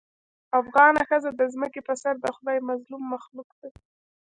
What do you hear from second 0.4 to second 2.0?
افغانه ښځه د ځمکې په